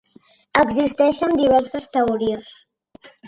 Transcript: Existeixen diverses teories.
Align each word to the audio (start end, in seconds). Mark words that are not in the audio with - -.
Existeixen 0.61 1.37
diverses 1.41 1.85
teories. 1.97 2.51